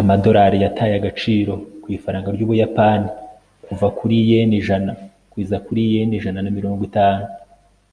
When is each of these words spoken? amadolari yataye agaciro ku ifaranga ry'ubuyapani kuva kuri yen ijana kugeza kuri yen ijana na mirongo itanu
amadolari 0.00 0.56
yataye 0.64 0.94
agaciro 1.00 1.52
ku 1.82 1.86
ifaranga 1.96 2.28
ry'ubuyapani 2.36 3.08
kuva 3.66 3.86
kuri 3.98 4.14
yen 4.30 4.50
ijana 4.60 4.92
kugeza 5.30 5.56
kuri 5.66 5.80
yen 5.92 6.10
ijana 6.18 6.40
na 6.42 6.50
mirongo 6.58 6.80
itanu 6.88 7.24